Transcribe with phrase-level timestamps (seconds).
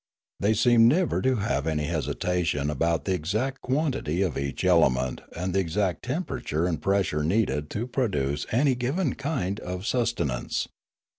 [0.39, 5.21] They seemed never to have any hesita tion about the exact quantity of each element
[5.35, 10.67] and the exact temperature and pressure needed to produce any given kind of sustenance.